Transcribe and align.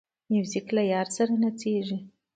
موزیک 0.31 0.67
له 0.75 0.83
یار 0.93 1.07
سره 1.17 1.33
نڅېږي. 1.41 1.97